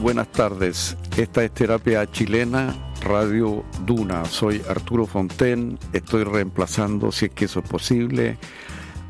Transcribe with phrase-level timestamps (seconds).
[0.00, 0.96] buenas tardes.
[1.16, 4.24] Esta es Terapia Chilena, Radio Duna.
[4.24, 5.78] Soy Arturo Fonten.
[5.92, 8.38] Estoy reemplazando, si es que eso es posible,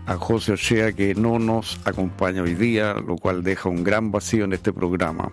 [0.06, 4.44] a José Ochea, que no nos acompaña hoy día, lo cual deja un gran vacío
[4.44, 5.30] en este programa.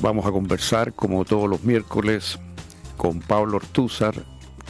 [0.00, 2.38] Vamos a conversar, como todos los miércoles,
[2.96, 4.14] con Pablo Ortúzar,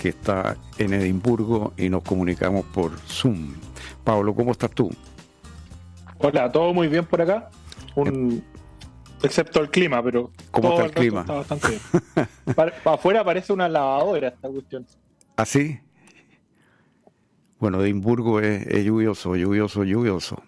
[0.00, 3.54] que está en Edimburgo, y nos comunicamos por Zoom.
[4.04, 4.90] Pablo, ¿cómo estás tú?
[6.18, 7.50] Hola, todo muy bien por acá.
[7.96, 8.42] Un,
[9.24, 11.20] excepto el clima, pero ¿Cómo está el, clima?
[11.20, 12.28] Está bastante bien.
[12.54, 14.86] para, afuera parece una lavadora esta cuestión.
[15.36, 15.80] ¿Ah, sí?
[17.58, 20.42] Bueno, Edimburgo es, es lluvioso, lluvioso, lluvioso.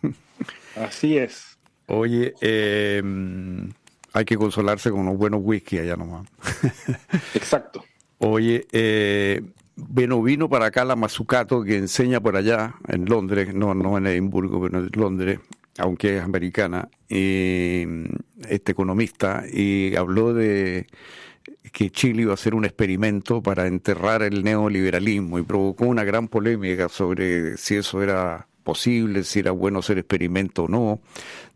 [0.76, 1.58] Así es.
[1.86, 3.02] Oye, eh,
[4.12, 6.26] hay que consolarse con unos buenos whisky allá nomás.
[7.34, 7.84] Exacto.
[8.18, 9.42] Oye, eh,
[9.76, 14.06] bueno, vino para acá la Mazucato que enseña por allá, en Londres, no, no en
[14.06, 15.40] Edimburgo, pero en Londres,
[15.78, 17.84] aunque es americana, y
[18.48, 20.86] este economista, y habló de
[21.72, 26.28] que Chile iba a hacer un experimento para enterrar el neoliberalismo y provocó una gran
[26.28, 31.00] polémica sobre si eso era posible, si era bueno hacer experimento o no.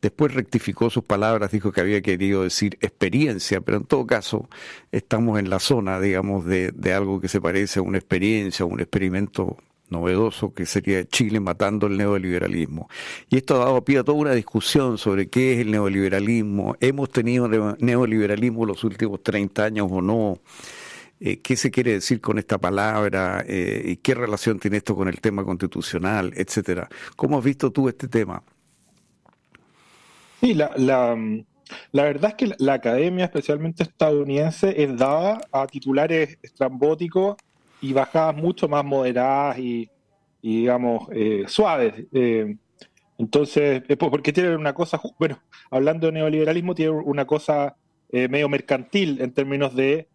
[0.01, 4.49] Después rectificó sus palabras, dijo que había querido decir experiencia, pero en todo caso
[4.93, 8.81] estamos en la zona, digamos, de, de algo que se parece a una experiencia, un
[8.81, 9.57] experimento
[9.91, 12.89] novedoso que sería Chile matando el neoliberalismo.
[13.29, 16.77] Y esto ha dado pie a toda una discusión sobre qué es el neoliberalismo.
[16.81, 17.49] ¿Hemos tenido
[17.79, 20.39] neoliberalismo los últimos 30 años o no?
[21.19, 23.45] Eh, ¿Qué se quiere decir con esta palabra?
[23.47, 26.33] Eh, ¿Y qué relación tiene esto con el tema constitucional?
[26.37, 26.89] Etcétera.
[27.17, 28.43] ¿Cómo has visto tú este tema?
[30.41, 31.17] Sí, la, la,
[31.93, 37.37] la verdad es que la academia, especialmente estadounidense, es dada a titulares estrambóticos
[37.87, 39.89] y bajadas mucho más moderadas y,
[40.43, 41.95] digamos, eh, suaves.
[42.13, 42.57] Eh,
[43.17, 47.77] entonces, porque tiene una cosa, bueno, hablando de neoliberalismo, tiene una cosa
[48.11, 50.09] eh, medio mercantil en términos de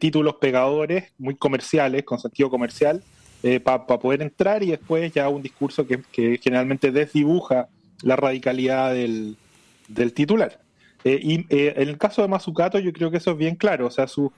[0.00, 3.04] títulos pegadores muy comerciales, con sentido comercial,
[3.62, 6.02] para poder entrar y después ya un discurso que,
[6.42, 7.68] generalmente desdibuja
[8.02, 9.36] la radicalidad del,
[9.86, 10.58] del titular.
[11.04, 14.08] y en el caso de Mazzucato yo creo que eso es bien claro, o sea,
[14.08, 14.32] su,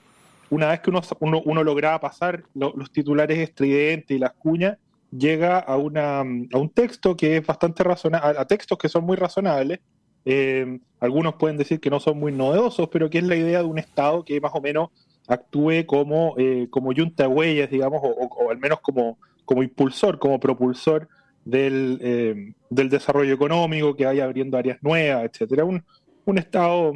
[0.49, 1.01] una vez que uno,
[1.45, 4.77] uno, lograba pasar los titulares estridentes y las cuñas,
[5.11, 9.15] llega a, una, a un texto que es bastante razonable, a, textos que son muy
[9.15, 9.79] razonables.
[10.25, 13.65] Eh, algunos pueden decir que no son muy novedosos, pero que es la idea de
[13.65, 14.89] un Estado que más o menos
[15.27, 21.07] actúe como, eh, como yunta huellas, digamos, o, al menos como, como impulsor, como propulsor
[21.43, 25.63] del, eh, del desarrollo económico, que vaya abriendo áreas nuevas, etcétera.
[25.65, 25.83] Un,
[26.25, 26.93] un Estado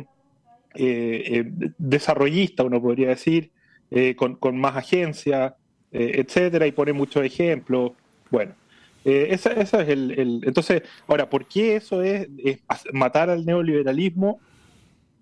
[0.74, 3.52] desarrollista, uno podría decir,
[3.92, 5.56] eh, con, más agencia,
[5.92, 7.94] etcétera, y pone muchos ejemplos.
[8.30, 8.54] Bueno,
[9.04, 12.28] ese es el, Entonces, ahora, ¿por qué eso es,
[12.94, 14.40] matar al neoliberalismo?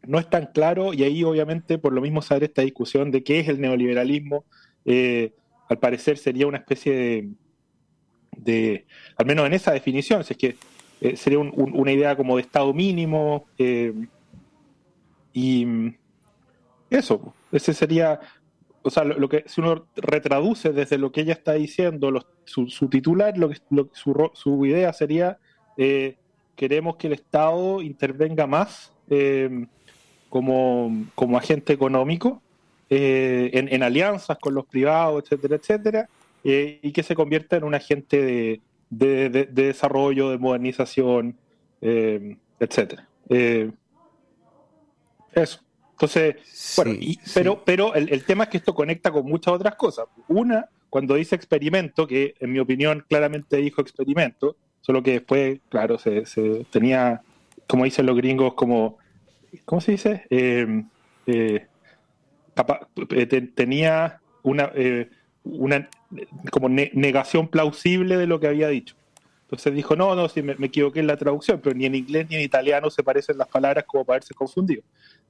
[0.06, 3.40] No es tan claro, y ahí obviamente por lo mismo saber esta discusión de qué
[3.40, 4.46] es el neoliberalismo,
[5.70, 7.30] al parecer sería una especie
[8.36, 8.86] de,
[9.16, 13.48] al menos en esa definición, si es que sería una idea como de Estado mínimo,
[15.40, 15.68] y
[16.90, 18.20] eso, ese sería,
[18.82, 22.12] o sea, lo, que si uno retraduce desde lo que ella está diciendo,
[22.44, 23.58] su, titular, lo que,
[24.34, 25.38] su, idea sería,
[25.78, 26.16] eh,
[26.56, 29.68] queremos que el Estado intervenga más eh,
[30.30, 32.42] como, como, agente económico,
[32.90, 36.10] eh, en, alianzas con los privados, etcétera, etcétera,
[36.44, 38.60] y que se convierta en un agente
[38.90, 41.38] de desarrollo, de modernización,
[41.80, 43.08] etcétera.
[45.38, 45.60] Eso.
[45.92, 46.36] Entonces,
[46.76, 47.00] bueno,
[47.34, 50.06] pero, pero el, tema es que esto conecta con muchas otras cosas.
[50.28, 55.98] Una, cuando dice experimento, que en mi opinión claramente dijo experimento, solo que después, claro,
[55.98, 56.24] se,
[56.70, 57.22] tenía,
[57.66, 59.00] como dicen los gringos, como,
[59.66, 60.28] ¿cómo se dice?
[60.30, 60.88] Em,
[61.26, 61.66] eh,
[63.10, 63.26] eh,
[63.56, 65.10] tenía una, eh,
[65.44, 65.90] una
[66.52, 68.96] como negación plausible de lo que había dicho.
[69.48, 72.28] Entonces dijo, no, no, si me, me, equivoqué en la traducción, pero ni en inglés
[72.30, 74.84] ni en italiano se parecen las palabras como para haberse confundido.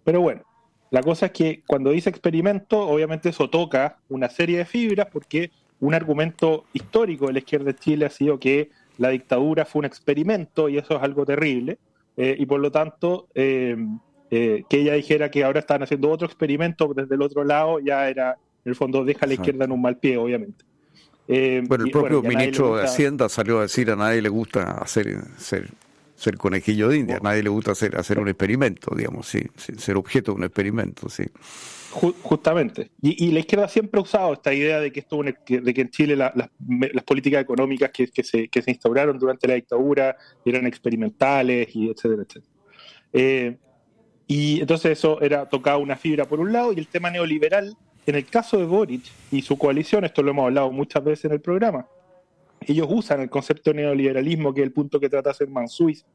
[0.08, 0.42] Pero bueno,
[0.90, 5.52] la cosa es que cuando dice experimento, obviamente eso toca una serie de fibras porque
[5.82, 8.70] un argumento histórico de la izquierda de Chile ha sido que
[9.00, 11.78] la dictadura fue un experimento y eso es algo terrible.
[12.16, 13.76] Eh, y por lo tanto, eh,
[14.32, 18.08] eh, que ella dijera que ahora están haciendo otro experimento desde el otro lado, ya
[18.08, 20.64] era, en el fondo, deja a la izquierda en un mal pie, obviamente.
[21.28, 25.68] bueno, el propio ministro de Hacienda salió a decir a nadie le gusta hacer, hacer
[26.18, 27.18] ser conejillo de India.
[27.18, 31.08] A nadie le gusta hacer, hacer un experimento, digamos, sí, ser objeto de un experimento,
[31.08, 31.24] sí.
[31.92, 32.92] Justamente.
[33.02, 36.16] Y, la izquierda siempre ha usado esta idea de que esto de que en Chile
[36.16, 42.24] las políticas económicas que, se, que se instauraron durante la dictadura eran experimentales y etcétera,
[42.24, 42.54] etcétera.
[43.14, 43.58] Eh,
[44.28, 47.76] Y entonces eso era tocaba una fibra por un lado y el tema neoliberal,
[48.06, 51.32] en el caso de Boric y su coalición, esto lo hemos hablado muchas veces en
[51.32, 51.88] el programa,
[52.74, 56.06] ellos usan el concepto de neoliberalismo, que es el punto que trata de hacer Mansuiz,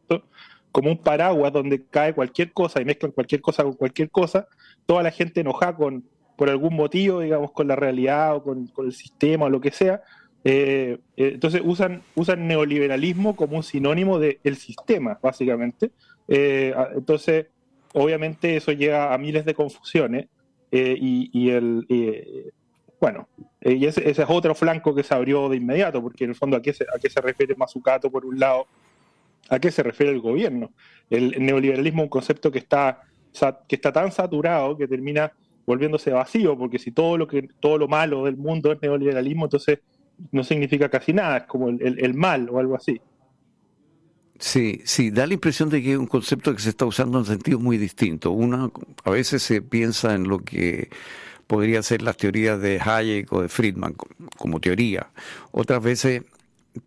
[0.70, 4.49] como un paraguas donde cae cualquier cosa y mezclan cualquier cosa con cualquier cosa,
[4.87, 6.04] toda la gente enojada con,
[6.37, 10.02] por algún motivo, digamos, con la realidad o con, el sistema o lo que sea.
[10.44, 15.90] Eh, eh, entonces usan, usan neoliberalismo como un sinónimo del sistema, básicamente.
[16.26, 17.46] Eh, entonces,
[17.93, 20.26] obviamente eso llega a miles de confusiones
[20.72, 21.87] y, el...
[23.02, 23.28] bueno,
[23.60, 26.62] y ese, es otro flanco que se abrió de inmediato, porque en el fondo a
[26.62, 28.69] qué se, a qué se refiere Mazzucato por un lado,
[29.49, 30.70] a qué se refiere el gobierno.
[31.10, 33.00] El, neoliberalismo es un concepto que está,
[33.66, 35.32] que está tan saturado que termina
[35.66, 39.81] volviéndose vacío, porque si todo lo que todo lo malo del mundo es neoliberalismo, entonces
[40.31, 43.00] no significa casi nada, es como el, mal o algo así.
[44.38, 47.25] Sí, sí, da la impresión de que es un concepto que se está usando en
[47.25, 48.31] sentido muy distinto.
[48.31, 48.70] Una,
[49.02, 50.88] a veces se piensa en lo que
[51.46, 53.94] podría ser las teorías de Hayek o de Friedman
[54.38, 55.10] como teoría.
[55.50, 56.22] Otras veces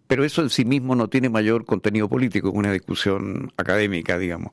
[0.08, 4.52] pero eso en sí mismo no tiene mayor contenido político, es una discusión académica, digamos.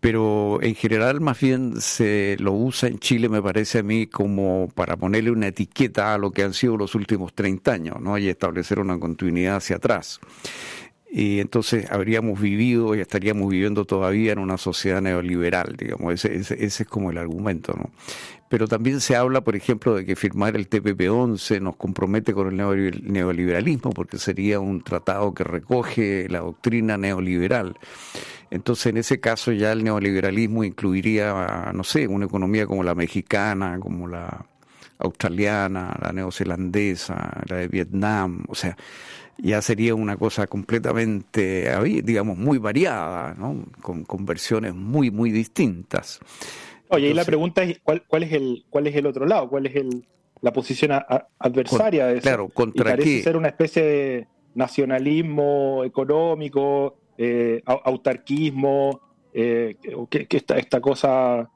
[0.00, 4.68] Pero en general más bien se lo usa en Chile, me parece a mí, como
[4.74, 8.16] para ponerle una etiqueta a lo que han sido los últimos 30 años, ¿no?
[8.18, 10.20] Y establecer una continuidad hacia atrás
[11.16, 16.64] y entonces habríamos vivido y estaríamos viviendo todavía en una sociedad neoliberal, digamos, ese, ese,
[16.64, 17.92] es como el argumento, ¿no?
[18.54, 23.02] Pero también se habla, por ejemplo, de que firmar el TPP-11 nos compromete con el
[23.02, 27.76] neoliberalismo, porque sería un tratado que recoge la doctrina neoliberal.
[28.52, 33.80] Entonces, en ese caso ya el neoliberalismo incluiría, no sé, una economía como la mexicana,
[33.80, 34.46] como la
[34.98, 38.76] australiana, la neozelandesa, la de Vietnam, o sea,
[39.36, 41.68] ya sería una cosa completamente,
[42.04, 43.34] digamos, muy variada,
[43.82, 46.20] con, versiones muy, muy distintas.
[46.94, 49.48] Oye, y la pregunta es, ¿cuál, cuál, es el, ¿cuál es el otro lado?
[49.48, 50.06] ¿Cuál es el,
[50.40, 50.92] la posición
[51.38, 52.22] adversaria de eso?
[52.22, 59.00] Claro, ¿contra y parece ser una especie de nacionalismo económico, eh, autarquismo,
[59.32, 59.76] eh,
[60.08, 61.50] que, esta, esta cosa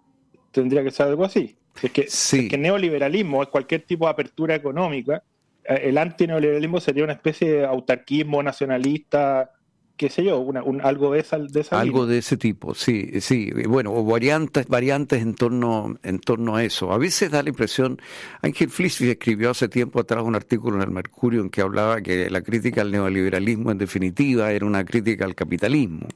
[0.51, 1.57] tendría que ser algo así.
[1.81, 5.23] Es que, es que neoliberalismo es cualquier tipo de apertura económica
[5.69, 9.53] eh, el antineoliberalismo sería una especie de autarquismo nacionalista,
[9.99, 13.51] qué sé yo, un, algo de esa, de Algo de ese tipo, sí, sí.
[13.67, 16.93] Bueno, o variantes, variantes en torno, en torno a eso.
[16.93, 18.01] A veces da la impresión,
[18.41, 22.31] Ángel Flissig escribió hace tiempo atrás un artículo en el Mercurio en que hablaba que
[22.31, 26.07] la crítica al neoliberalismo en definitiva era una crítica al capitalismo.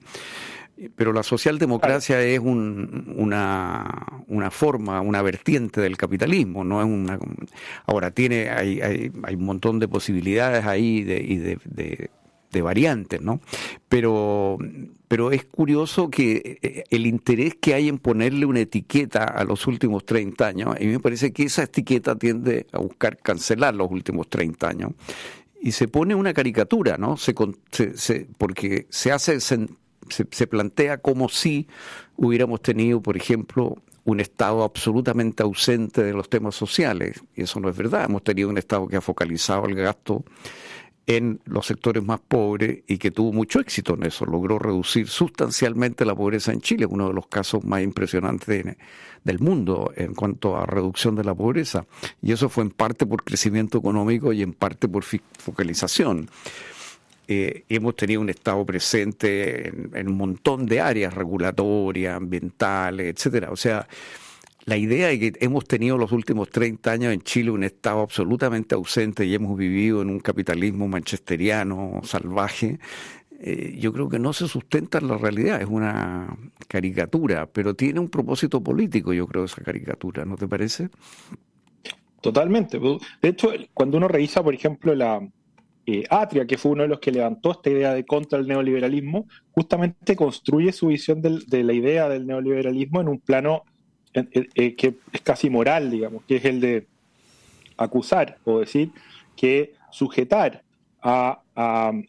[0.94, 3.87] Pero la socialdemocracia es una,
[4.29, 7.19] una forma, una vertiente del capitalismo, no es una...
[7.87, 12.11] Ahora, tiene, hay, hay, hay un montón de posibilidades ahí de, y de, de,
[12.60, 13.40] variantes, ¿no?
[13.88, 14.58] Pero,
[15.08, 19.66] pero es curioso que eh, el interés que hay en ponerle una etiqueta a los
[19.66, 23.90] últimos 30 años, a mí me parece que esa etiqueta tiende a buscar cancelar los
[23.90, 24.93] últimos 30 años
[25.62, 27.16] y se pone una caricatura, ¿no?
[27.16, 27.34] Se,
[27.94, 31.69] se, porque se hace se, plantea como si
[32.16, 37.22] hubiéramos tenido, por ejemplo, un Estado absolutamente ausente de los temas sociales.
[37.37, 38.06] Y eso no es verdad.
[38.06, 40.25] Hemos tenido un Estado que ha focalizado el gasto
[41.06, 44.25] en los sectores más pobres y que tuvo mucho éxito en eso.
[44.25, 48.77] Logró reducir sustancialmente la pobreza en Chile, uno de los casos más impresionantes
[49.24, 51.84] del mundo en cuanto a reducción de la pobreza.
[52.20, 56.29] Y eso fue en parte por crecimiento económico y en parte por focalización.
[57.29, 63.50] Eh, hemos tenido un Estado presente en, un montón de áreas regulatorias, ambientales, etcétera.
[63.50, 63.86] O sea,
[64.64, 68.74] la idea de que hemos tenido los últimos 30 años en Chile un Estado absolutamente
[68.74, 72.78] ausente y hemos vivido en un capitalismo manchesteriano salvaje,
[73.40, 76.36] eh, yo creo que no se sustenta en la realidad, es una
[76.69, 80.90] caricatura, pero tiene un propósito político, yo creo, esa caricatura, ¿no te parece?
[82.20, 82.78] Totalmente.
[82.78, 85.20] De hecho, cuando uno revisa, por ejemplo, la,
[85.84, 89.26] eh, Atria, que fue uno de los que levantó esta idea de contra el neoliberalismo,
[89.50, 93.64] justamente construye su visión de la idea del neoliberalismo en un plano
[94.12, 96.86] que es casi moral, digamos, que es el de
[97.76, 98.90] acusar o decir
[99.36, 100.62] que sujetar
[101.02, 101.38] a,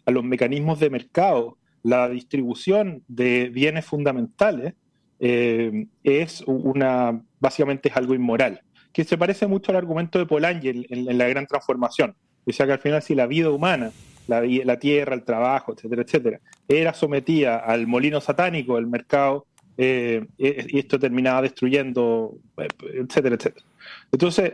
[0.06, 4.74] los mecanismos de mercado la distribución de bienes fundamentales
[5.20, 8.62] eh, es una básicamente es algo inmoral,
[8.94, 12.16] que se parece mucho al argumento de Polanyi en la gran transformación.
[12.46, 13.92] Decía que al final si la vida humana,
[14.28, 19.46] la, la tierra, el trabajo, etcétera, etcétera, era sometida al molino satánico del mercado,
[19.78, 23.66] eh, eh, y esto terminaba destruyendo, eh, etcétera, etcétera.
[24.12, 24.54] Entonces,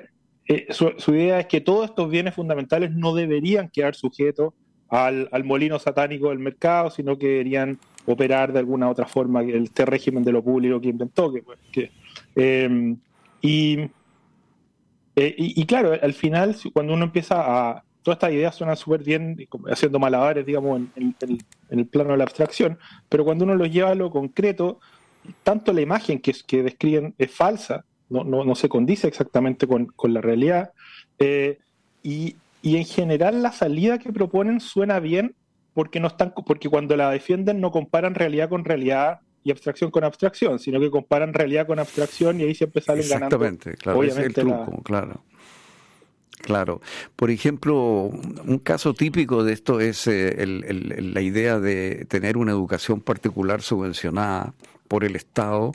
[0.70, 4.54] su, idea es que todos estos bienes fundamentales no deberían quedar sujetos
[4.90, 10.24] al, molino satánico del mercado, sino que querían operar de alguna otra forma este régimen
[10.24, 11.32] de lo público que inventó.
[11.32, 11.60] Que, pues,
[12.36, 12.98] em,
[15.20, 17.84] eh, y, y, claro, al final, cuando uno empieza a...
[18.02, 19.36] Todas estas ideas suenan súper bien,
[19.70, 21.16] haciendo malabares, digamos, en,
[21.70, 24.80] el plano de la abstracción, pero cuando uno los lleva a lo concreto,
[25.44, 29.88] tanto la imagen que, que describen es falsa, no, no, no se condice exactamente con,
[29.88, 30.72] con la realidad,
[31.20, 31.60] eh,
[32.04, 35.36] y, y en general la salida que proponen suena bien
[35.74, 40.04] porque no están porque cuando la defienden no comparan realidad con realidad y abstracción con
[40.04, 44.54] abstracción, sino que comparan realidad con abstracción y ahí siempre salen Exactamente, claro, obviamente el
[44.84, 45.24] claro.
[46.42, 46.82] Claro.
[47.16, 53.02] Por ejemplo, un caso típico de esto es eh, la idea de tener una educación
[53.02, 54.54] particular subvencionada
[54.90, 55.72] por el Estado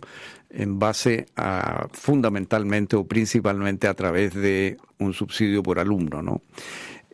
[0.50, 6.42] en base a fundamentalmente o principalmente a través de un subsidio por alumno, ¿no?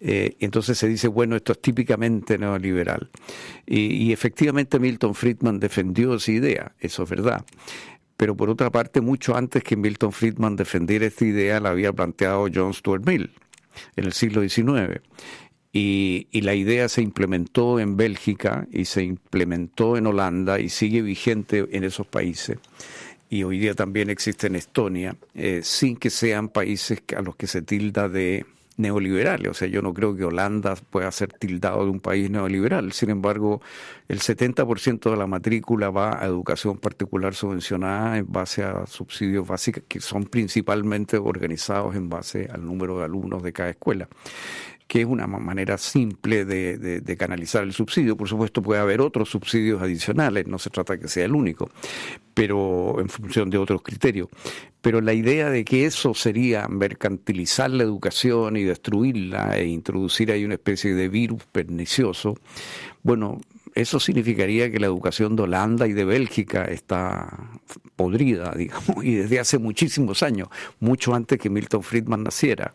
[0.02, 3.10] Eh, entonces se dice, bueno, esto es típicamente neoliberal.
[3.66, 7.44] Y, efectivamente Milton Friedman defendió esa idea, eso es verdad.
[8.16, 12.48] Pero por otra parte, mucho antes que Milton Friedman defendiera esta idea, la había planteado
[12.52, 13.30] John Stuart Mill
[13.96, 15.00] en el siglo XIX.
[15.72, 21.00] Y, y, la idea se implementó en Bélgica y se implementó en Holanda y sigue
[21.00, 22.58] vigente en esos países.
[23.32, 27.46] Y hoy día también existe en Estonia, eh, sin que sean países a los que
[27.46, 28.44] se tilda de
[28.76, 29.48] neoliberales.
[29.48, 32.92] O sea, yo no creo que Holanda pueda ser tildado de un país neoliberal.
[32.92, 33.60] Sin embargo,
[34.08, 39.84] el 70% de la matrícula va a educación particular subvencionada en base a subsidios básicos
[39.86, 44.08] que son principalmente organizados en base al número de alumnos de cada escuela
[44.90, 48.16] que es una manera simple de, canalizar el subsidio.
[48.16, 51.70] Por supuesto, puede haber otros subsidios adicionales, no se trata que sea el único,
[52.34, 54.26] pero en función de otros criterios.
[54.80, 60.44] Pero la idea de que eso sería mercantilizar la educación y destruirla e introducir ahí
[60.44, 62.34] una especie de virus pernicioso,
[63.04, 63.40] bueno,
[63.76, 67.48] eso significaría que la educación de Holanda y de Bélgica está
[67.94, 70.48] podrida, digamos, y desde hace muchísimos años,
[70.80, 72.74] mucho antes que Milton Friedman naciera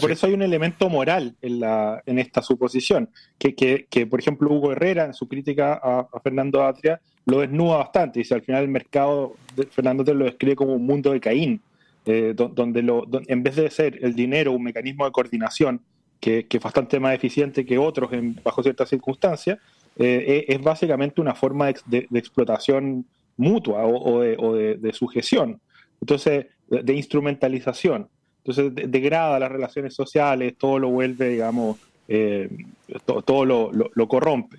[0.00, 4.50] por eso hay un elemento moral en, la, en esta suposición, que, que, por ejemplo
[4.50, 8.70] Hugo Herrera en su crítica a, Fernando Atria lo desnuda bastante, dice al final el
[8.70, 11.60] mercado, de, Fernando te lo describe como un mundo de Caín,
[12.06, 15.82] eh, donde, lo, en vez de ser el dinero un mecanismo de coordinación
[16.18, 19.58] que, es bastante más eficiente que otros en, bajo ciertas circunstancias,
[19.96, 23.04] eh, es, básicamente una forma de, explotación
[23.36, 25.60] mutua o, de, de, sujeción,
[26.00, 28.08] entonces de instrumentalización.
[28.44, 32.48] Entonces degrada las relaciones sociales, todo lo vuelve, digamos, eh,
[33.24, 34.58] todo lo, corrompe.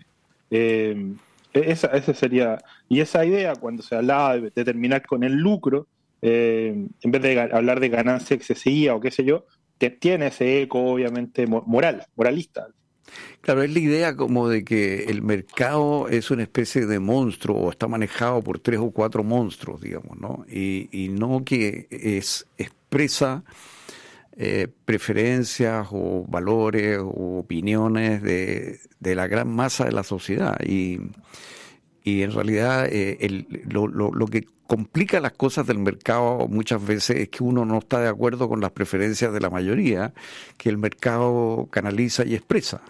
[0.50, 1.14] Eh,
[1.54, 5.88] esa, esa, sería, y esa idea, cuando se hablaba de, terminar con el lucro,
[6.22, 9.46] eh, en vez de hablar de ganancia excesiva o qué sé yo,
[9.78, 12.68] que tiene ese eco obviamente moral, moralista.
[13.42, 17.70] Claro, es la idea como de que el mercado es una especie de monstruo o
[17.70, 20.46] está manejado por tres o cuatro monstruos, digamos, ¿no?
[20.50, 23.44] Y, y no que es expresa
[24.36, 30.58] eh, preferencias o valores o opiniones de, la gran masa de la sociedad.
[30.66, 31.00] Y,
[32.04, 37.30] y en realidad eh, lo, lo, que complica las cosas del mercado muchas veces es
[37.30, 40.14] que uno no está de acuerdo con las preferencias de la mayoría
[40.58, 42.82] que el mercado canaliza y expresa.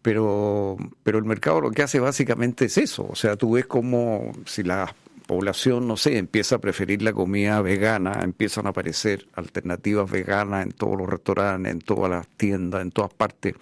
[0.00, 3.06] Pero, pero el mercado lo que hace básicamente es eso.
[3.06, 4.92] O sea, tú ves como si las
[5.26, 10.72] población, no sé, empieza a preferir la comida vegana, empiezan a aparecer alternativas veganas en
[10.72, 13.54] todos los restaurantes, en todas las tiendas, en todas partes.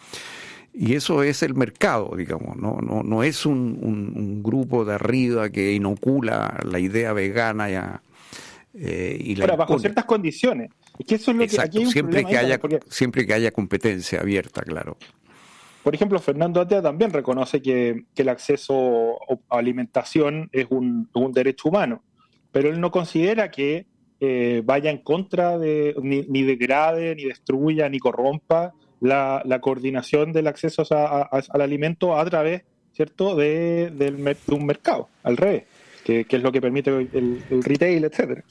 [0.73, 5.73] Y eso es el mercado, digamos, no, no, no es un, grupo de arriba que
[5.73, 8.02] inocula la idea vegana ya,
[8.75, 10.71] eh, y la bajo ciertas condiciones.
[10.99, 14.62] Es que eso es lo que aquí siempre que haya siempre que haya competencia abierta,
[14.62, 14.97] claro.
[15.84, 19.18] Por ejemplo, Fernando Atea también reconoce que, el acceso
[19.50, 22.02] a alimentación es un, derecho humano,
[22.50, 23.86] pero él no considera que
[24.18, 30.84] eh, vaya en contra de, ni, degrade, ni destruya, ni corrompa la, coordinación del acceso
[30.90, 32.62] al alimento a través
[32.94, 33.36] ¿cierto?
[33.36, 33.92] De,
[34.48, 35.64] un mercado, al revés,
[36.02, 38.42] que, es lo que permite el, retail, etc.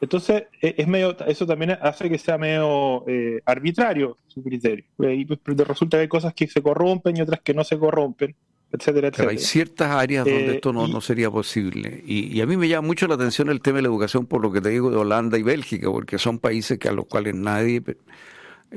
[0.00, 4.84] Entonces, e, es medio, eso también hace que sea medio eh, arbitrario su criterio.
[4.98, 8.34] Y pues, resulta que hay cosas que se corrompen y otras que no se corrompen,
[8.70, 9.12] etcétera, etcétera.
[9.16, 12.02] Pero hay ciertas áreas donde eh, esto no, no sería posible.
[12.04, 14.52] Y, a mí me llama mucho la atención el tema de la educación por lo
[14.52, 17.82] que te digo de Holanda y Bélgica, porque son países que a los cuales nadie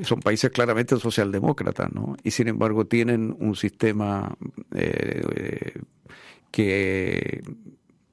[0.02, 2.16] son países claramente socialdemócratas, ¿no?
[2.22, 4.34] Y sin embargo tienen un sistema
[4.74, 5.74] eh,
[6.50, 7.42] que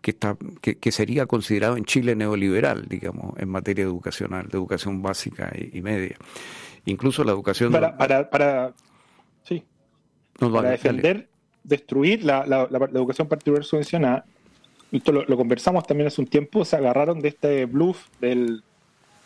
[0.08, 5.52] que, está, que, sería considerado en Chile neoliberal, digamos, en materia educacional, de educación básica
[5.54, 6.16] y, media.
[6.86, 7.74] incluso la educación...
[7.74, 8.74] Para, para, para,
[9.44, 9.66] sí,
[10.40, 11.28] para defender,
[11.62, 14.24] destruir la, la, educación particular subvencionada,
[14.94, 18.64] esto lo, conversamos también hace un tiempo, se agarraron de este bluff del,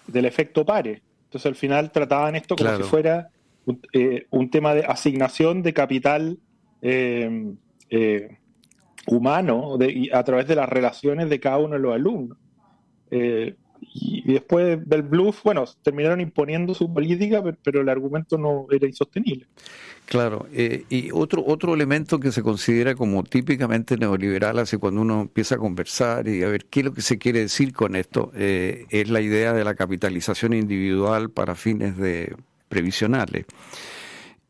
[0.08, 1.04] del efecto pare.
[1.26, 3.30] Entonces al final trataban esto como si fuera
[3.68, 6.40] un, eh, un, tema de asignación de capital
[6.82, 7.54] eh,
[7.92, 8.40] eh,
[9.08, 12.38] humano de, a través de las relaciones de cada uno de los alumnos.
[13.10, 13.56] Eh,
[13.94, 19.48] y, después del bluff, bueno, terminaron imponiendo su política, pero, el argumento no era insostenible.
[20.06, 25.22] Claro, eh, y otro, otro elemento que se considera como típicamente neoliberal, hace cuando uno
[25.22, 28.32] empieza a conversar y a ver qué es lo que se quiere decir con esto,
[28.36, 32.36] eh, es la idea de la capitalización individual para fines de
[32.68, 33.46] previsionales.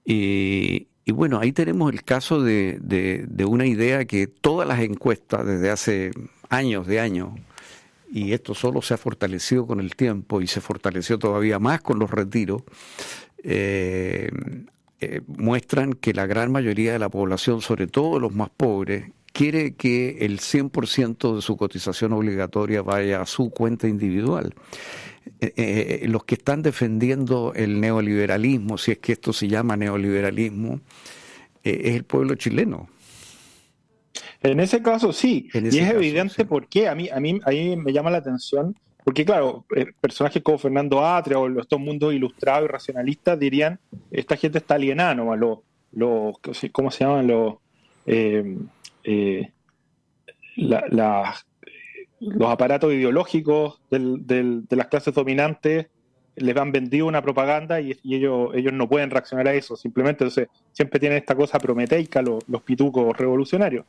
[0.03, 5.46] Y, y bueno, ahí tenemos el caso de, de, una idea que todas las encuestas
[5.46, 6.12] desde hace
[6.48, 7.32] años de años,
[8.10, 12.00] y esto solo se ha fortalecido con el tiempo y se fortaleció todavía más con
[12.00, 12.63] los retiros,
[13.44, 14.32] eh,
[15.01, 19.75] eh, muestran que la gran mayoría de la población, sobre todo los más pobres, quiere
[19.75, 24.56] que el 100% de su cotización obligatoria vaya a su cuenta individual.
[25.39, 25.53] Eh,
[26.03, 30.81] eh, los que están defendiendo el neoliberalismo, si es que esto se llama neoliberalismo,
[31.63, 32.87] eh, es el pueblo chileno.
[34.43, 36.87] En ese caso sí, y es evidente por qué.
[36.87, 39.65] A mí, a mí ahí me llama la atención, porque claro,
[39.99, 45.15] personajes como Fernando Atria o estos mundos ilustrados y racionalistas dirían, esta gente está alienada,
[45.15, 45.35] ¿no?
[45.35, 45.63] Lo,
[46.71, 47.27] ¿Cómo se llaman?
[47.27, 47.55] Los,
[50.55, 51.45] las
[52.21, 55.87] los aparatos ideológicos de las clases dominantes
[56.35, 59.75] les han vendido una propaganda y, ellos, ellos no pueden reaccionar a eso.
[59.75, 63.85] Simplemente, entonces, siempre tienen esta cosa prometeica los, pitucos revolucionarios.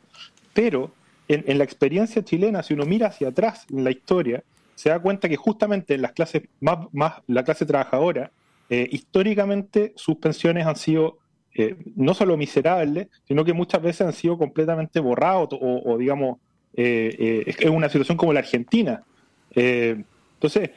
[0.53, 0.93] Pero
[1.29, 4.43] en, la experiencia chilena, si uno mira hacia atrás en la historia,
[4.75, 8.33] se da cuenta que justamente en las clases más, más la clase trabajadora,
[8.71, 11.19] eh, históricamente sus pensiones han sido
[11.55, 16.39] eh, no solo miserables, sino que muchas veces han sido completamente borrados o digamos,
[16.75, 19.05] es una situación como la Argentina.
[19.55, 20.03] Eh,
[20.35, 20.71] entonces,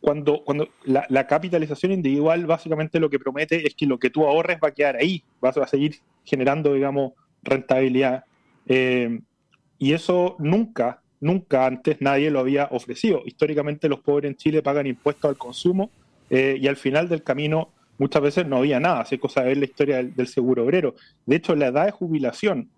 [0.00, 4.58] cuando, cuando la, capitalización individual básicamente lo que promete es que lo que tú ahorres
[4.62, 8.24] va a quedar ahí, vas a seguir generando, digamos, rentabilidad.
[8.66, 13.22] y eso nunca, nunca antes nadie lo había ofrecido.
[13.24, 15.90] Históricamente los pobres en Chile pagan impuestos al consumo
[16.30, 19.00] y al final del camino muchas veces no había nada.
[19.00, 20.94] Así cosa de ver la historia del, seguro obrero.
[21.26, 22.68] De hecho, la edad de jubilación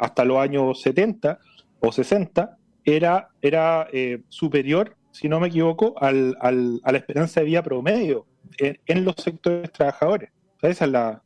[0.00, 1.38] hasta los años 70
[1.80, 7.40] o 60 era, era eh, superior, si no me equivoco, al, al, a la esperanza
[7.40, 8.26] de vida promedio
[8.58, 10.30] en, los sectores trabajadores.
[10.62, 11.22] esa es la,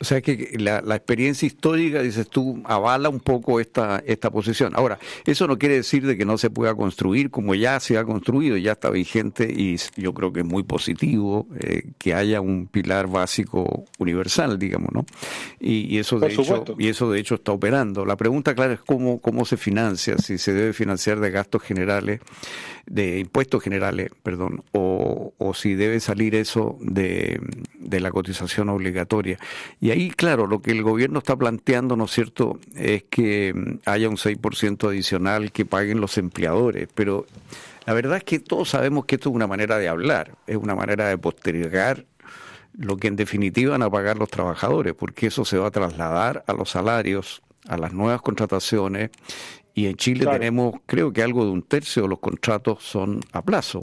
[0.00, 4.72] o sea que la, experiencia histórica, dices tú, avala un poco esta, esta posición.
[4.74, 8.04] Ahora, eso no quiere decir de que no se pueda construir como ya se ha
[8.04, 12.66] construido, ya está vigente y yo creo que es muy positivo eh, que haya un
[12.66, 15.04] pilar básico universal, digamos, ¿no?
[15.60, 18.06] Y, eso de hecho, y eso de hecho está operando.
[18.06, 22.20] La pregunta clara es cómo, cómo se financia, si se debe financiar de gastos generales,
[22.86, 27.38] de impuestos generales, perdón, o, o si debe salir eso de,
[27.78, 29.38] de la cotización obligatoria.
[29.80, 33.78] Y ahí, claro, lo que el gobierno está planteando, ¿no es cierto?, es que mm,
[33.86, 37.26] haya un 6% adicional que paguen los empleadores, pero
[37.86, 40.74] la verdad es que todos sabemos que esto es una manera de hablar, es una
[40.74, 42.04] manera de postergar
[42.78, 46.44] lo que en definitiva van a pagar los trabajadores, porque eso se va a trasladar
[46.46, 49.10] a los salarios, a las nuevas contrataciones
[49.74, 53.42] y en Chile tenemos, creo que algo de un tercio de los contratos son a
[53.42, 53.80] plazo.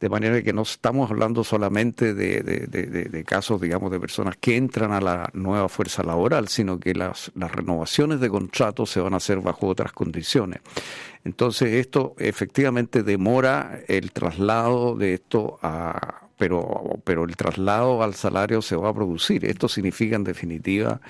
[0.00, 4.92] De manera que no estamos hablando solamente de, de, casos, digamos, de personas que entran
[4.92, 9.16] a la nueva fuerza laboral, sino que las, las renovaciones de contratos se van a
[9.16, 10.60] hacer bajo otras condiciones.
[11.24, 16.22] Entonces, esto efectivamente demora el traslado de esto a.
[16.38, 19.46] Pero, pero el traslado al salario se va a producir.
[19.46, 21.00] Esto significa, en definitiva,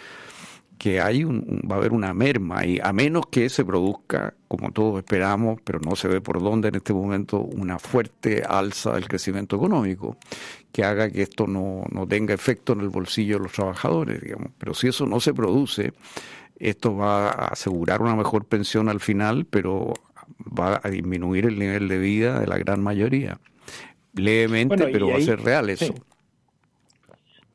[0.78, 4.72] que hay un, va a haber una merma y a menos que se produzca, como
[4.72, 9.08] todos esperamos, pero no se ve por dónde en este momento, una fuerte alza del
[9.08, 10.18] crecimiento económico
[10.72, 14.50] que haga que esto no, no tenga efecto en el bolsillo de los trabajadores, digamos.
[14.58, 15.94] Pero si eso no se produce,
[16.58, 19.94] esto va a asegurar una mejor pensión al final, pero
[20.38, 23.40] va a disminuir el nivel de vida de la gran mayoría.
[24.12, 25.94] Levemente, pero va a ser real eso.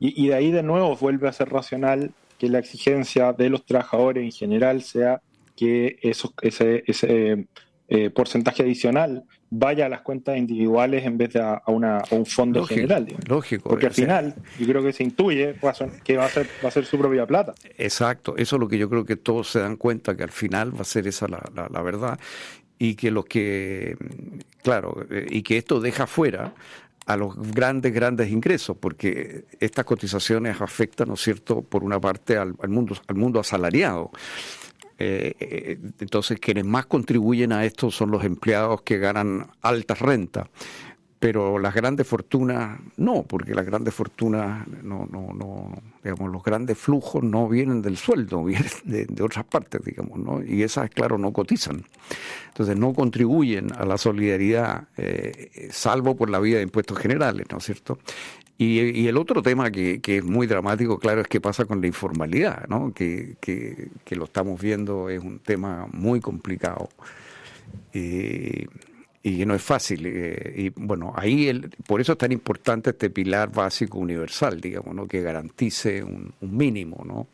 [0.00, 3.64] Y, y de ahí de nuevo vuelve a ser racional que la exigencia de los
[3.64, 5.22] trabajadores en general sea
[5.54, 7.46] que ese, ese
[7.86, 12.64] eh, porcentaje adicional vaya a las cuentas individuales en vez de a, una, un fondo
[12.64, 13.06] general.
[13.28, 13.68] Lógico.
[13.68, 15.54] Porque al final, yo creo que se intuye
[16.02, 17.54] que va a, ser, va a ser su propia plata.
[17.78, 20.74] Exacto, eso es lo que yo creo que todos se dan cuenta, que al final
[20.74, 22.18] va a ser esa la, la, verdad
[22.76, 23.96] y que lo que,
[24.64, 26.54] claro, eh, y que esto deja fuera
[27.12, 32.36] a los grandes, grandes ingresos, porque estas cotizaciones afectan, ¿no es cierto?, por una parte
[32.36, 34.10] al, mundo, al mundo asalariado.
[34.98, 40.48] Eh, eh, entonces, quienes más contribuyen a esto son los empleados que ganan altas rentas
[41.22, 46.76] pero las grandes fortunas no, porque las grandes fortunas no, no, no, digamos, los grandes
[46.76, 50.42] flujos no vienen del sueldo, vienen de, otras partes, digamos, ¿no?
[50.42, 51.84] Y esas, claro, no cotizan.
[52.48, 57.58] Entonces no contribuyen a la solidaridad, eh, salvo por la vía de impuestos generales, ¿no
[57.58, 58.00] es cierto?
[58.58, 61.86] Y, el otro tema que, que, es muy dramático, claro, es qué pasa con la
[61.86, 62.92] informalidad, ¿no?
[62.92, 66.88] Que, que, lo estamos viendo, es un tema muy complicado.
[67.92, 68.66] Eh,
[69.22, 70.04] y que no es fácil.
[70.06, 74.94] Eh, y bueno, ahí el, por eso es tan importante este pilar básico universal, digamos,
[74.94, 75.06] ¿no?
[75.06, 77.02] que garantice un, mínimo.
[77.04, 77.28] ¿no?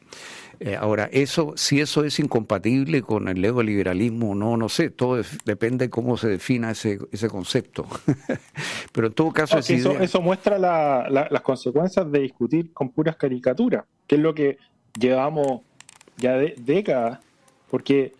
[0.60, 5.86] Eh, ahora, eso si eso es incompatible con el neoliberalismo, no, no sé, todo depende
[5.86, 7.86] de cómo se defina ese, ese concepto.
[8.92, 9.58] Pero en todo caso...
[9.58, 14.58] eso, eso muestra las consecuencias de discutir con puras caricaturas, que es lo que
[14.98, 15.62] llevamos
[16.18, 17.20] ya décadas,
[17.70, 18.12] porque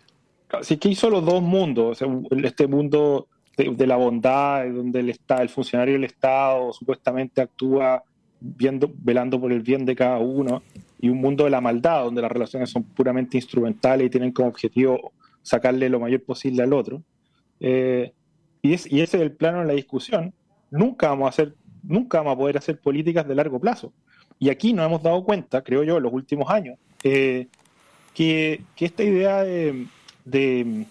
[0.62, 1.98] si es que hay solo dos mundos,
[2.42, 3.28] este mundo
[3.64, 8.02] de, la bondad, donde el, está, el funcionario del Estado supuestamente actúa
[8.40, 10.62] viendo, velando por el bien de cada uno,
[11.00, 14.48] y un mundo de la maldad, donde las relaciones son puramente instrumentales y tienen como
[14.48, 17.02] objetivo sacarle lo mayor posible al otro.
[17.60, 18.12] Eh,
[18.62, 20.32] y, es, y ese es el plano de la discusión.
[20.70, 23.92] Nunca vamos a hacer, nunca vamos a poder hacer políticas de largo plazo.
[24.38, 27.48] Y aquí nos hemos dado cuenta, creo yo, en los últimos años, eh,
[28.14, 29.86] que, que, esta idea de,
[30.24, 30.86] de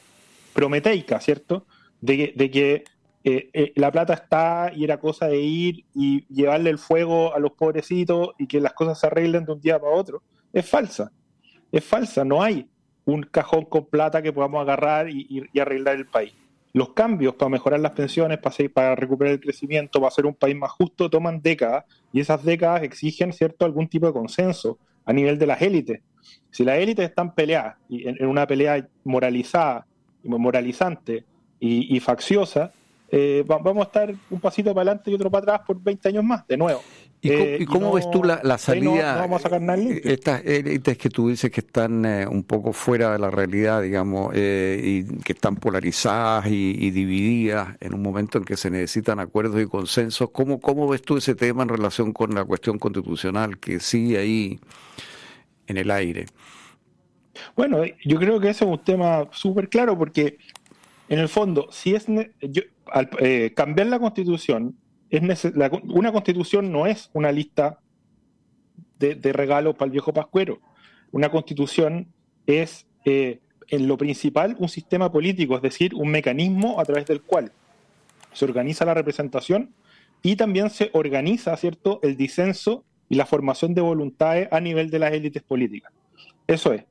[0.53, 1.65] prometeica, ¿cierto?
[2.01, 2.83] De, que
[3.23, 7.39] eh, eh, la plata está y era cosa de ir y llevarle el fuego a
[7.39, 11.12] los pobrecitos y que las cosas se arreglen de un día para otro, es falsa.
[11.71, 12.69] Es falsa, no hay
[13.05, 16.33] un cajón con plata que podamos agarrar y, arreglar el país.
[16.73, 18.38] Los cambios para mejorar las pensiones,
[18.73, 22.83] para, recuperar el crecimiento, para hacer un país más justo, toman décadas y esas décadas
[22.83, 26.01] exigen cierto algún tipo de consenso a nivel de las élites.
[26.51, 29.88] Si las élites están peleadas y en, en una pelea moralizada
[30.21, 31.23] y moralizante
[31.59, 32.71] y, facciosa,
[33.09, 36.23] eh, vamos a estar un pasito para adelante y otro para atrás por 20 años
[36.23, 36.81] más, de nuevo.
[37.19, 39.15] ¿Y cómo, eh, ves tú la, salida?
[39.15, 42.73] No, vamos a sacar nada Estas élites que tú dices que están eh, un poco
[42.73, 48.43] fuera de la realidad, digamos, y que están polarizadas y, divididas en un momento en
[48.43, 50.29] que se necesitan acuerdos y consensos.
[50.29, 54.59] ¿Cómo, ¿Cómo ves tú ese tema en relación con la cuestión constitucional que sigue ahí
[55.65, 56.27] en el aire?
[57.55, 60.37] Bueno, yo creo que ese es un tema súper claro porque
[61.09, 64.77] en el fondo, si es al, eh, cambiar la constitución,
[65.09, 65.45] es
[65.83, 67.79] una constitución no es una lista
[68.99, 70.59] de, regalos para el viejo pascuero.
[71.11, 72.07] Una constitución
[72.45, 73.39] es, eh,
[73.69, 77.51] en lo principal, un sistema político, es decir, un mecanismo a través del cual
[78.33, 79.73] se organiza la representación
[80.21, 84.99] y también se organiza, ¿cierto?, el disenso y la formación de voluntades a nivel de
[84.99, 85.93] las élites políticas.
[86.47, 86.83] Eso es.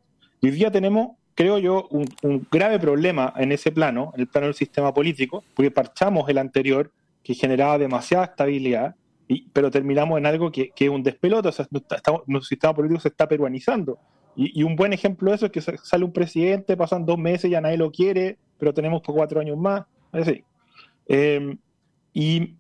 [0.42, 4.54] Hoy día tenemos creo yo, un, grave problema en ese plano, en el plano del
[4.54, 6.90] sistema político, porque parchamos el anterior
[7.22, 8.96] que generaba demasiada estabilidad,
[9.28, 13.08] y, pero terminamos en algo que, es un despelote, o sea, nuestro sistema político se
[13.08, 13.98] está peruanizando.
[14.34, 17.60] Y, un buen ejemplo de eso es que sale un presidente, pasan dos meses, ya
[17.60, 19.84] nadie lo quiere, pero tenemos cuatro años más.
[21.06, 21.58] Em,
[22.14, 22.56] y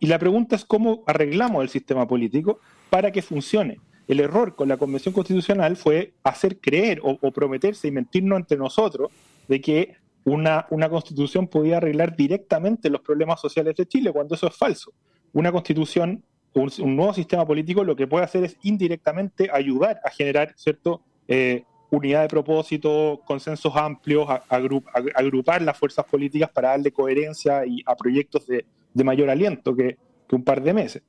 [0.00, 3.78] la pregunta es cómo arreglamos el sistema político para que funcione.
[4.10, 9.12] El error con la Convención Constitucional fue hacer creer o, prometerse y mentirnos entre nosotros
[9.46, 9.94] de que
[10.24, 14.92] una, una, constitución podía arreglar directamente los problemas sociales de Chile, cuando eso es falso.
[15.32, 20.54] Una constitución, un, nuevo sistema político, lo que puede hacer es indirectamente ayudar a generar
[20.56, 27.80] cierto eh, unidad de propósito, consensos amplios, agrupar las fuerzas políticas para darle coherencia y
[27.86, 28.64] a proyectos de,
[29.04, 29.98] mayor aliento que
[30.32, 31.02] un par de meses.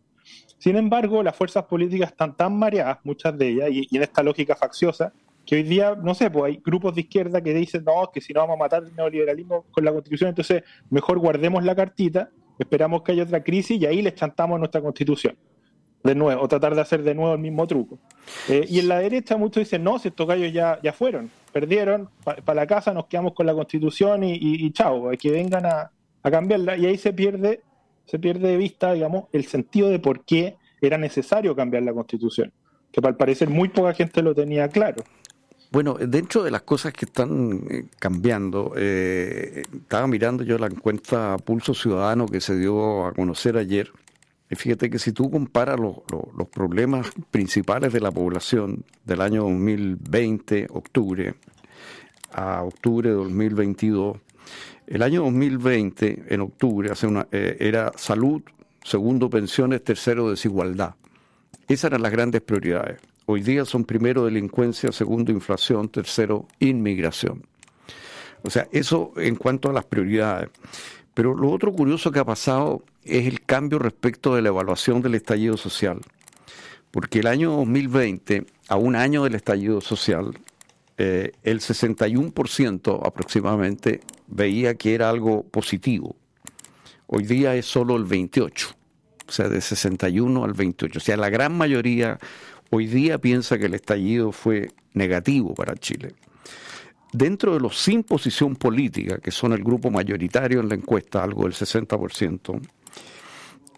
[0.61, 4.55] Sin embargo, las fuerzas políticas están tan mareadas, muchas de ellas, y, en esta lógica
[4.55, 5.11] facciosa,
[5.43, 8.31] que hoy día, no sé, pues hay grupos de izquierda que dicen, no, que si
[8.31, 13.01] no vamos a matar el neoliberalismo con la constitución, entonces mejor guardemos la cartita, esperamos
[13.01, 15.35] que haya otra crisis y ahí les chantamos nuestra constitución.
[16.03, 17.97] De nuevo, o tratar de hacer de nuevo el mismo truco.
[18.47, 22.07] Eh, y en la derecha muchos dicen, no, si estos gallos ya, ya fueron, perdieron,
[22.23, 25.91] para la casa nos quedamos con la constitución y, y, chao, hay que vengan a
[26.21, 26.77] cambiarla.
[26.77, 27.61] Y ahí se pierde
[28.11, 32.51] se pierde de vista, digamos, el sentido de por qué era necesario cambiar la constitución,
[32.91, 35.01] que al parecer muy poca gente lo tenía claro.
[35.71, 41.37] Bueno, dentro de las cosas que están eh, cambiando, eh, estaba mirando yo la encuesta
[41.37, 43.89] Pulso Ciudadano que se dio a conocer ayer.
[44.49, 45.99] Y fíjate que si tú comparas los,
[46.37, 51.35] los problemas principales de la población del año 2020, octubre,
[52.33, 54.17] a octubre de 2022,
[54.87, 58.41] el año 2020, en octubre, hace una, eh, era salud,
[58.83, 60.95] segundo pensiones, tercero desigualdad.
[61.67, 62.99] Esas eran las grandes prioridades.
[63.25, 67.43] Hoy día son primero delincuencia, segundo inflación, tercero inmigración.
[68.43, 70.49] O sea, eso en cuanto a las prioridades.
[71.13, 75.15] Pero lo otro curioso que ha pasado es el cambio respecto de la evaluación del
[75.15, 75.99] estallido social.
[76.89, 80.37] Porque el año 2020, a un año del estallido social,
[80.97, 86.15] eh, el 61% aproximadamente veía que era algo positivo.
[87.07, 88.69] Hoy día es solo el 28,
[89.27, 90.97] o sea, de 61 al 28.
[90.97, 92.17] O sea, la gran mayoría
[92.69, 96.13] hoy día piensa que el estallido fue negativo para Chile.
[97.11, 101.43] Dentro de los sin posición política, que son el grupo mayoritario en la encuesta, algo
[101.43, 102.61] del 60%,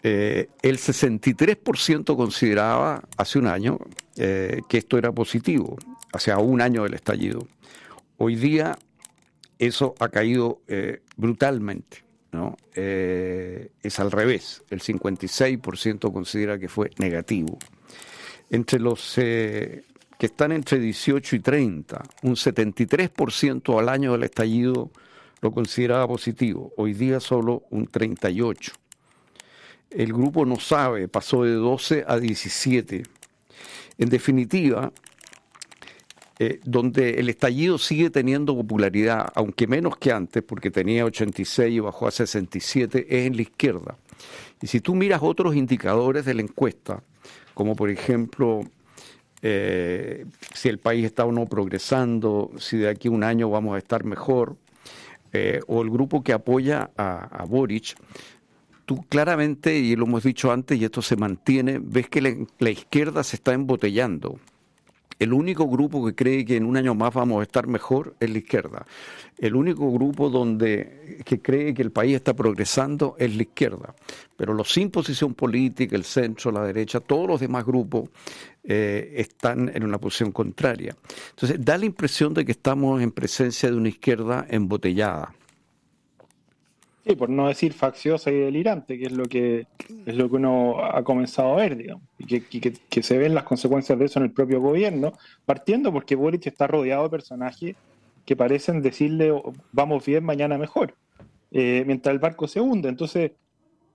[0.04, 3.80] eh, el 63% consideraba hace un año
[4.18, 5.78] eh, que esto era positivo,
[6.12, 7.48] hace un año del estallido.
[8.18, 8.78] Hoy día
[9.60, 12.04] eso ha caído eh, brutalmente.
[12.32, 12.58] ¿no?
[12.74, 17.60] es al revés, el 56% considera que fue negativo.
[18.50, 19.20] Entre los
[20.24, 22.02] que están entre 18 y 30.
[22.22, 24.90] Un 73% al año del estallido
[25.42, 28.72] lo consideraba positivo, hoy día solo un 38.
[29.90, 33.04] El grupo no sabe, pasó de 12 a 17.
[33.98, 34.94] En definitiva,
[36.46, 41.80] eh, donde el estallido sigue teniendo popularidad, aunque menos que antes, porque tenía 86 y
[41.80, 43.96] bajó a 67, es en la izquierda.
[44.62, 47.02] Y si tú miras otros indicadores de la encuesta,
[47.54, 48.60] como por ejemplo
[49.42, 53.76] eh, si el país está o no progresando, si de aquí a un año vamos
[53.76, 54.58] a estar mejor,
[55.32, 57.96] eh, o el grupo que apoya a, Boric,
[58.84, 62.22] tú claramente, y lo hemos dicho antes, y esto se mantiene, ves que
[62.60, 64.40] la izquierda se está embotellando
[65.24, 68.30] el único grupo que cree que en un año más vamos a estar mejor es
[68.30, 68.86] la izquierda.
[69.38, 73.96] El único grupo donde que cree que el país está progresando es la izquierda.
[74.36, 78.10] Pero los sin posición política, el centro, la derecha, todos los demás grupos
[78.64, 80.96] eh, están en una posición contraria.
[81.32, 85.34] Entonces da la impresión de que estamos en presencia de una izquierda embotellada.
[87.06, 89.68] Sí, por no decir facciosa y delirante, que es lo que
[90.06, 94.00] es lo que uno ha comenzado a ver, digamos, y que, se ven las consecuencias
[94.00, 95.12] de eso en el propio gobierno,
[95.46, 97.76] partiendo porque Boric está rodeado de personajes
[98.26, 100.96] que parecen decirle oh, vamos bien, mañana mejor,
[101.52, 102.88] eh, mientras el barco se hunde.
[102.88, 103.32] Entonces,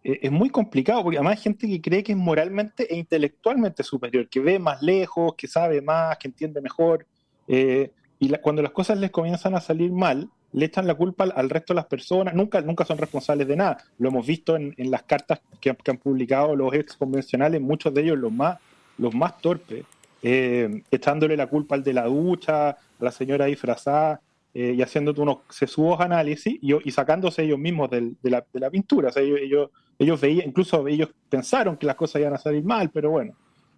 [0.05, 3.83] eh, es muy complicado, porque además hay gente que cree que es moralmente e intelectualmente
[3.85, 7.07] superior, que ve más lejos, que sabe más, que entiende mejor,
[7.47, 11.51] eh, y cuando las cosas les comienzan a salir mal, le echan la culpa al,
[11.51, 13.79] resto de las personas, nunca, nunca son responsables de nada.
[13.99, 18.19] Lo hemos visto en, las cartas que, han publicado los ex convencionales, muchos de ellos
[18.19, 18.59] los más,
[18.97, 19.85] los más torpes,
[20.23, 24.21] eh, echándole la culpa al de la ducha, a la señora disfrazada,
[24.55, 29.11] eh, y haciendo unos sesudos análisis y, sacándose ellos mismos de, la, pintura.
[29.15, 33.35] ellos, ellos, veían, incluso ellos pensaron que las cosas iban a salir mal, pero bueno,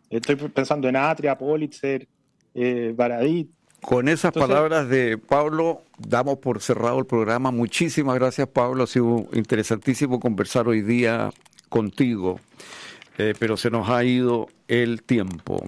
[0.09, 2.07] estoy pensando en Atria, Politzer,
[2.55, 3.51] eh, Baradit,
[3.83, 7.51] con esas palabras de Pablo, damos por cerrado el programa.
[7.51, 8.85] Muchísimas gracias, Pablo.
[8.85, 11.31] Ha sido interesantísimo conversar hoy día
[11.69, 12.40] contigo,
[13.19, 15.64] eh, pero se nos ha ido el tiempo.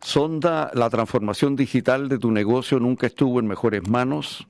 [0.00, 4.46] Sonda, la transformación digital de tu negocio nunca estuvo en mejores manos.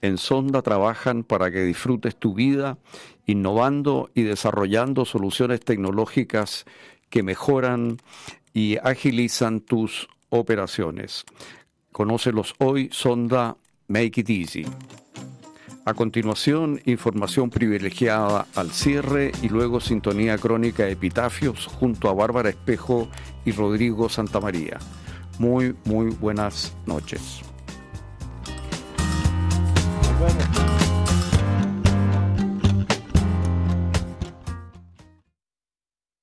[0.00, 2.78] En Sonda trabajan para que disfrutes tu vida,
[3.26, 6.64] innovando y desarrollando soluciones tecnológicas
[7.10, 7.98] que mejoran
[8.52, 11.24] y agilizan tus operaciones.
[11.94, 14.66] Conócelos hoy, sonda Make It Easy.
[15.84, 23.08] A continuación, información privilegiada al cierre y luego sintonía crónica Epitafios junto a Bárbara Espejo
[23.44, 24.80] y Rodrigo Santamaría.
[25.38, 27.42] Muy, muy buenas noches.